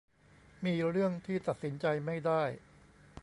[0.63, 2.43] มีเรื่องที่ตัดสินใจไม่ได้